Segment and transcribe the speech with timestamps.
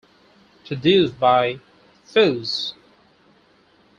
[0.65, 1.59] Produced by
[2.07, 2.73] Phuzz!